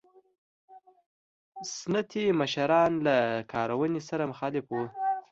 [1.75, 3.17] سنتي مشران له
[3.51, 4.83] کارونې سره مخالف وو.